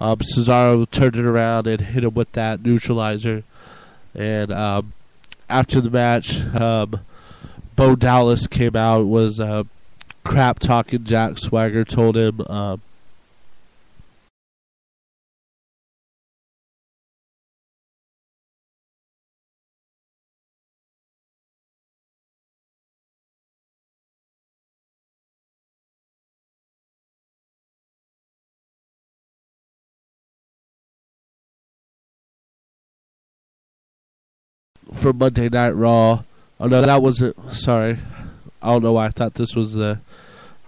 [0.00, 3.44] um, Cesaro turned it around and hit him with that neutralizer.
[4.14, 4.92] And um,
[5.48, 7.00] after the match, um,
[7.76, 9.64] Bo Dallas came out was uh,
[10.24, 11.04] crap talking.
[11.04, 12.40] Jack Swagger told him.
[12.42, 12.80] Um,
[34.92, 36.22] for Monday Night Raw.
[36.60, 37.36] Oh no, that wasn't.
[37.50, 37.98] Sorry,
[38.62, 39.98] I don't know why I thought this was the.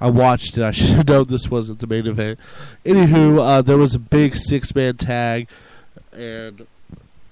[0.00, 0.64] I watched it.
[0.64, 2.38] I should have known this wasn't the main event.
[2.84, 5.48] Anywho, uh, there was a big six-man tag,
[6.12, 6.66] and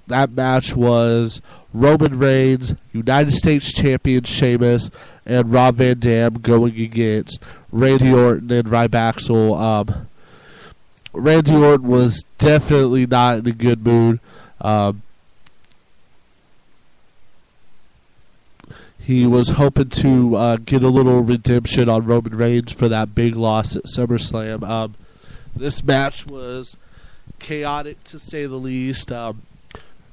[0.06, 1.42] that match was
[1.74, 4.90] Roman Reigns, United States Champion Sheamus,
[5.26, 9.28] and Rob Van Dam going against Randy Orton and Ryback.
[9.58, 10.08] Um,
[11.12, 14.20] Randy Orton was definitely not in a good mood.
[14.60, 15.02] Um,
[19.04, 23.36] he was hoping to uh, get a little redemption on Roman Reigns for that big
[23.36, 24.62] loss at SummerSlam.
[24.62, 24.94] Um,
[25.56, 26.76] this match was
[27.40, 29.10] chaotic to say the least.
[29.10, 29.42] Um,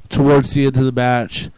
[0.09, 1.49] towards the end of the match,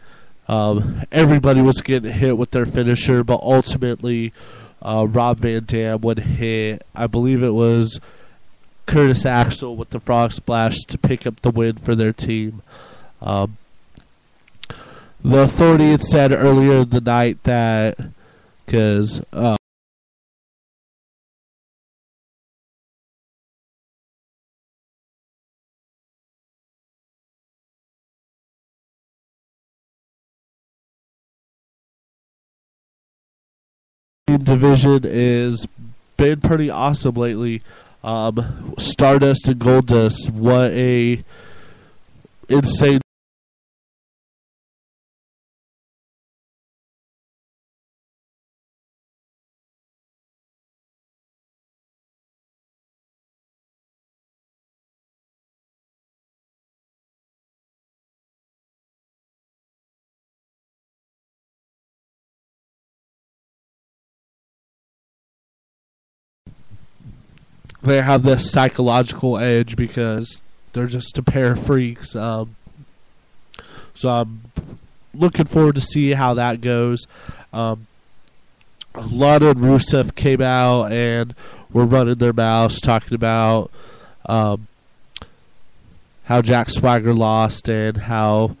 [0.46, 4.34] um, everybody was getting hit with their finisher, but ultimately,
[4.82, 7.98] uh, Rob Van Dam would hit, I believe it was
[8.84, 12.60] Curtis Axel with the Frog Splash to pick up the win for their team.
[13.22, 13.56] Um,
[15.24, 17.98] the authority had said earlier the night that
[18.66, 19.56] because uh,
[34.38, 35.66] division is
[36.16, 37.62] been pretty awesome lately.
[38.04, 41.22] Um, Stardust and Goldust, what a
[42.48, 43.01] insane
[67.82, 72.14] they have this psychological edge because they're just a pair of freaks.
[72.16, 72.56] Um,
[73.94, 74.42] so I'm
[75.14, 77.06] looking forward to see how that goes.
[77.52, 77.86] Um,
[78.94, 81.34] Lana and Rusev came out and
[81.72, 83.70] were running their mouths talking about
[84.26, 84.66] um,
[86.24, 88.52] how Jack Swagger lost and how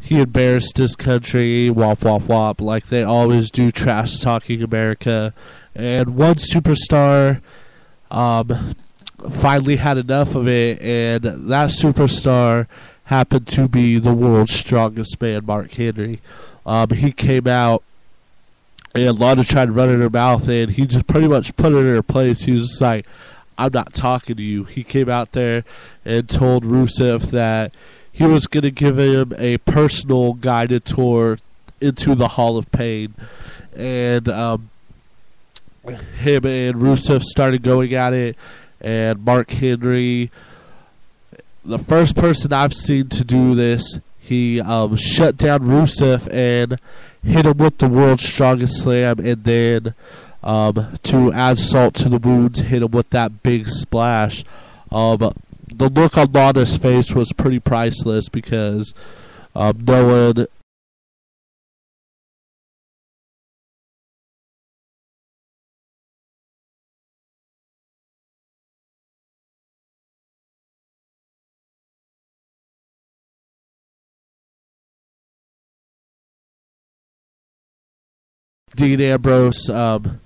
[0.00, 5.32] he embarrassed his country, wop wop wop, like they always do, trash talking America.
[5.74, 7.40] And one superstar
[8.12, 8.74] um,
[9.30, 12.66] finally had enough of it, and that superstar
[13.04, 16.20] happened to be the world's strongest man, Mark Henry.
[16.64, 17.82] Um, he came out,
[18.94, 21.80] and Lana tried to run in her mouth, and he just pretty much put her
[21.80, 22.42] in her place.
[22.42, 23.06] He was just like,
[23.56, 24.64] I'm not talking to you.
[24.64, 25.64] He came out there
[26.04, 27.72] and told Rusev that
[28.10, 31.38] he was going to give him a personal guided tour
[31.80, 33.14] into the Hall of Pain.
[33.74, 34.70] And um,
[35.86, 38.36] him and Rusev started going at it,
[38.80, 40.30] and Mark Henry,
[41.64, 46.78] the first person I've seen to do this, he um, shut down Rusev and
[47.22, 49.94] hit him with the world's strongest slam, and then
[50.42, 54.44] um, to add salt to the wounds, hit him with that big splash.
[54.90, 55.32] Um,
[55.74, 58.94] the look on Lana's face was pretty priceless because
[59.54, 60.46] um, no one
[78.82, 80.20] Dean Ambrose, um,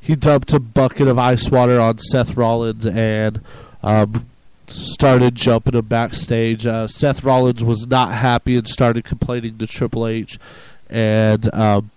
[0.00, 3.40] he dumped a bucket of ice water on Seth Rollins and
[3.82, 4.26] um,
[4.68, 6.64] started jumping him backstage.
[6.64, 10.38] Uh, Seth Rollins was not happy and started complaining to Triple H,
[10.88, 11.90] and um,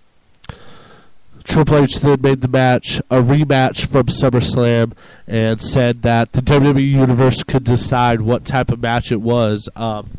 [1.43, 4.93] Triple H then made the match a rematch from SummerSlam
[5.27, 9.69] and said that the WWE Universe could decide what type of match it was.
[9.75, 10.09] Um,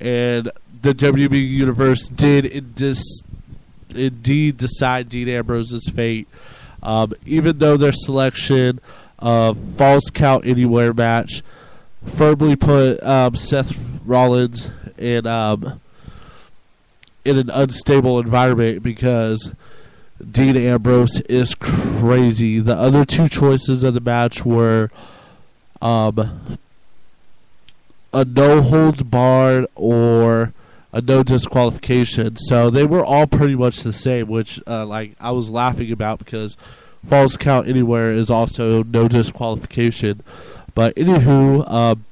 [0.00, 0.48] and
[0.82, 3.22] the WWE Universe did dis-
[3.94, 6.28] indeed decide Dean Ambrose's fate.
[6.82, 8.80] Um, even though their selection
[9.18, 11.42] of falls Count Anywhere match
[12.06, 15.80] firmly put um, Seth Rollins in um,
[17.24, 19.54] in an unstable environment because
[20.30, 22.60] Dean Ambrose is crazy.
[22.60, 24.88] The other two choices of the match were
[25.80, 26.58] um,
[28.12, 30.52] a no holds barred or
[30.92, 32.36] a no disqualification.
[32.36, 36.18] So they were all pretty much the same, which uh, like I was laughing about
[36.18, 36.56] because
[37.06, 40.22] falls count anywhere is also no disqualification.
[40.74, 42.04] But anywho, um,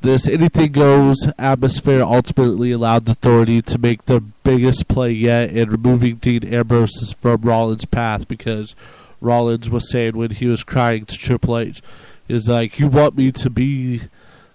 [0.00, 5.70] this anything goes atmosphere ultimately allowed the authority to make the biggest play yet in
[5.70, 8.76] removing Dean Ambrose from Rollins' path because
[9.20, 11.82] Rollins was saying when he was crying to Triple H,
[12.28, 14.02] is like, "You want me to be."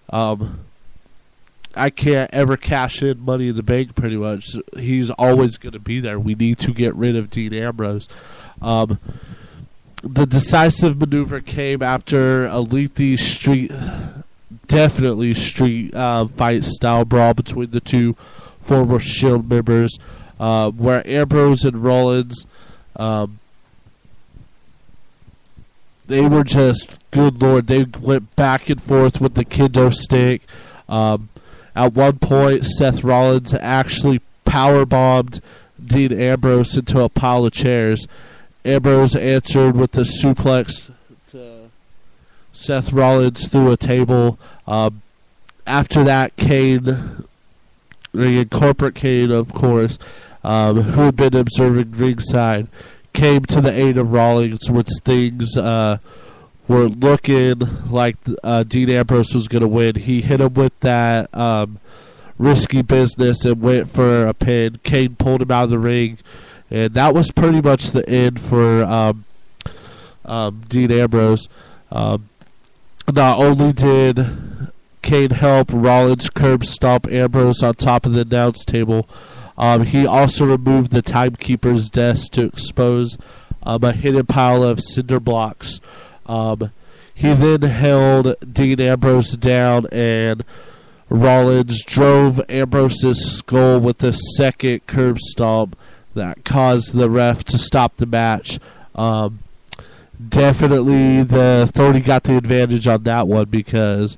[0.09, 0.59] Um,
[1.75, 3.95] I can't ever cash in Money in the Bank.
[3.95, 6.19] Pretty much, he's always going to be there.
[6.19, 8.07] We need to get rid of Dean Ambrose.
[8.61, 8.99] Um,
[10.03, 13.71] the decisive maneuver came after a lengthy street,
[14.67, 18.13] definitely street uh, fight style brawl between the two
[18.61, 19.97] former Shield members,
[20.39, 22.45] uh, where Ambrose and Rollins.
[22.95, 23.39] Um,
[26.05, 27.67] they were just good lord.
[27.67, 30.43] They went back and forth with the kendo stick.
[30.89, 31.29] Um,
[31.75, 35.41] At one point, Seth Rollins actually power bombed
[35.83, 38.07] Dean Ambrose into a pile of chairs.
[38.63, 40.91] Ambrose answered with a suplex
[41.31, 41.69] to
[42.51, 44.37] Seth Rollins through a table.
[44.67, 45.01] Um,
[45.65, 47.25] after that, Kane,
[48.13, 49.97] the corporate Kane, of course,
[50.43, 52.67] um, who had been observing ringside,
[53.13, 55.97] came to the aid of Rollins when things uh,
[56.67, 57.59] were looking
[57.89, 59.95] like uh, Dean Ambrose was going to win.
[59.95, 61.79] He hit him with that um,
[62.37, 64.79] risky business and went for a pin.
[64.83, 66.17] Kane pulled him out of the ring,
[66.69, 69.25] and that was pretty much the end for um,
[70.25, 71.49] um, Dean Ambrose.
[71.91, 72.29] Um,
[73.13, 74.25] not only did
[75.01, 79.07] Kane help Rollins curb stomp Ambrose on top of the announce table,
[79.57, 83.17] um, he also removed the timekeeper's desk to expose
[83.63, 85.79] um, a hidden pile of cinder blocks.
[86.25, 86.71] Um,
[87.13, 90.43] he then held Dean Ambrose down, and
[91.09, 95.77] Rollins drove Ambrose's skull with a second curb stomp
[96.15, 98.59] that caused the ref to stop the match.
[98.95, 99.39] Um,
[100.29, 104.17] definitely, the authority got the advantage on that one because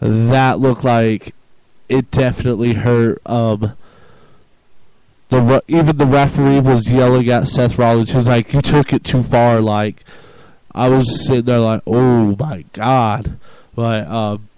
[0.00, 1.34] that looked like
[1.88, 3.20] it definitely hurt.
[3.26, 3.74] Um,
[5.28, 8.12] the even the referee was yelling at Seth Rollins.
[8.12, 10.04] He's like, "You took it too far." Like,
[10.74, 13.38] I was sitting there like, "Oh my god!"
[13.74, 14.48] But um,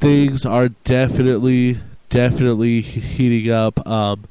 [0.00, 1.78] things are definitely,
[2.08, 3.86] definitely heating up.
[3.86, 4.24] Um,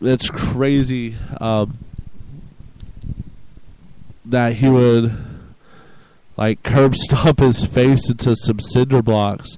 [0.00, 1.78] it's crazy um,
[4.24, 5.16] that he would
[6.36, 9.56] like curb stomp his face into some cinder blocks,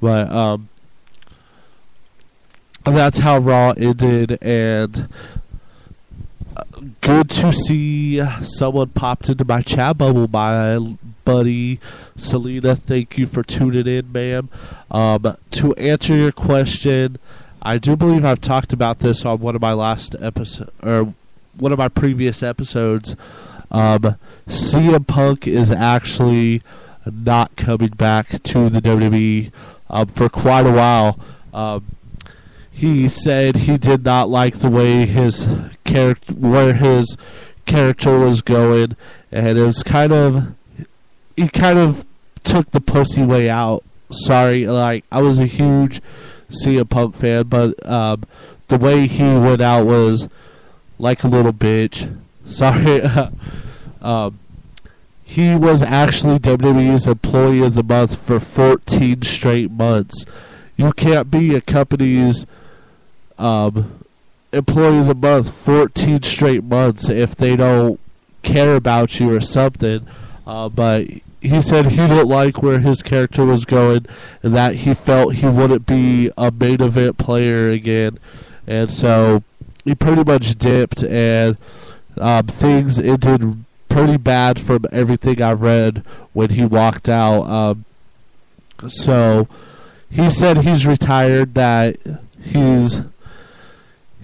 [0.00, 0.68] but um,
[2.84, 5.08] that's how Raw ended, and
[7.00, 10.28] good to see someone popped into my chat bubble.
[10.28, 10.78] My
[11.24, 11.80] buddy
[12.16, 14.48] Selena, thank you for tuning in, ma'am.
[14.90, 17.18] Um, to answer your question,
[17.62, 21.14] I do believe I've talked about this on one of my last episode or
[21.56, 23.16] one of my previous episodes.
[23.70, 24.16] Um,
[24.46, 26.62] CM Punk is actually
[27.06, 29.50] not coming back to the WWE
[29.90, 31.18] um, for quite a while.
[31.52, 31.84] Um,
[32.74, 35.48] he said he did not like the way his
[35.84, 37.16] character, where his
[37.66, 38.96] character was going,
[39.30, 40.54] and it was kind of,
[41.36, 42.04] he kind of
[42.42, 43.84] took the pussy way out.
[44.10, 46.00] Sorry, like I was a huge
[46.50, 48.24] CM Punk fan, but um,
[48.66, 50.28] the way he went out was
[50.98, 52.12] like a little bitch.
[52.44, 53.02] Sorry.
[54.02, 54.40] um,
[55.24, 60.26] he was actually WWE's Employee of the Month for 14 straight months.
[60.76, 62.46] You can't be a company's
[63.38, 64.04] um,
[64.52, 67.98] Employee of the Month 14 straight months if they don't
[68.42, 70.06] care about you or something.
[70.46, 71.06] Uh, but
[71.40, 74.06] he said he didn't like where his character was going
[74.42, 78.18] and that he felt he wouldn't be a main event player again.
[78.66, 79.42] And so
[79.84, 81.58] he pretty much dipped, and
[82.18, 87.42] um, things ended pretty bad from everything I've read when he walked out.
[87.42, 87.84] Um,
[88.88, 89.46] so
[90.10, 91.96] he said he's retired, that
[92.40, 93.02] he's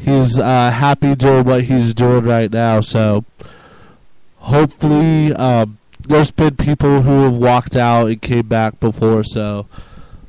[0.00, 2.80] he's uh, happy doing what he's doing right now.
[2.80, 3.24] So
[4.38, 9.22] hopefully, um, there's been people who have walked out and came back before.
[9.22, 9.66] So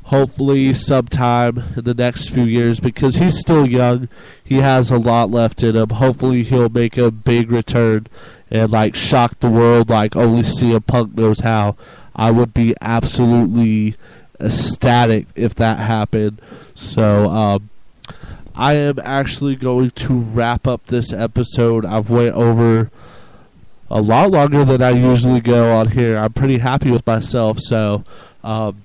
[0.03, 4.09] hopefully, sometime in the next few years, because he's still young,
[4.43, 5.89] he has a lot left in him.
[5.89, 8.07] Hopefully, he'll make a big return
[8.49, 11.75] and like shock the world like only CM Punk knows how.
[12.13, 13.95] I would be absolutely
[14.39, 16.41] ecstatic if that happened.
[16.75, 17.27] So.
[17.29, 17.70] Um,
[18.55, 21.85] I am actually going to wrap up this episode.
[21.85, 22.91] I've went over
[23.89, 26.17] a lot longer than I usually go on here.
[26.17, 28.03] I'm pretty happy with myself, so
[28.43, 28.83] um,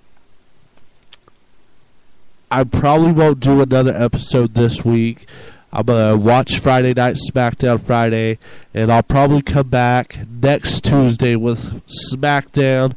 [2.51, 5.27] I probably won't do another episode this week.
[5.73, 8.39] I'm gonna watch Friday Night SmackDown Friday,
[8.73, 12.95] and I'll probably come back next Tuesday with SmackDown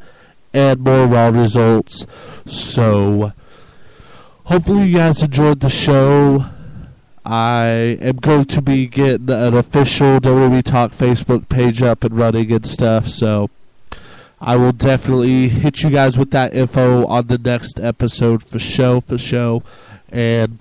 [0.53, 2.05] and more Raw results.
[2.45, 3.34] So,
[4.45, 6.45] hopefully, you guys enjoyed the show.
[7.32, 12.51] I am going to be getting an official WWE Talk Facebook page up and running
[12.51, 13.51] and stuff, so
[14.41, 18.99] I will definitely hit you guys with that info on the next episode for show
[18.99, 19.61] for show.
[20.11, 20.57] And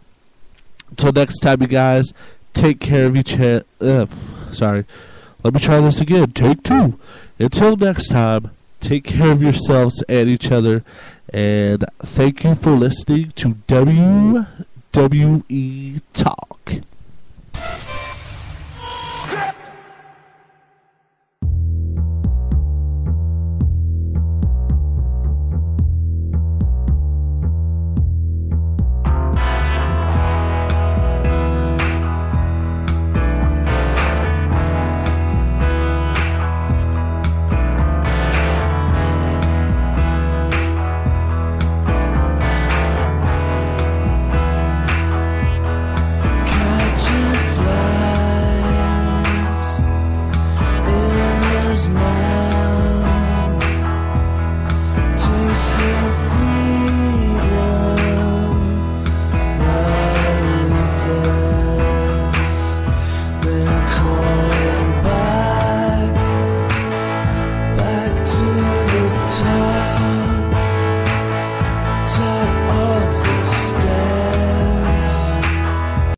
[0.90, 2.12] until next time, you guys,
[2.52, 3.64] take care of each other.
[3.80, 4.04] Uh,
[4.52, 4.84] sorry.
[5.42, 6.32] Let me try this again.
[6.32, 6.98] Take two.
[7.38, 8.50] Until next time,
[8.80, 10.84] take care of yourselves and each other.
[11.32, 13.56] And thank you for listening to
[14.98, 16.72] SWE Talk.